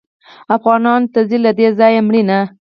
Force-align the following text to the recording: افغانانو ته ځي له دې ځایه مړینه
افغانانو 0.57 1.11
ته 1.13 1.19
ځي 1.29 1.37
له 1.45 1.51
دې 1.57 1.67
ځایه 1.79 2.01
مړینه 2.07 2.39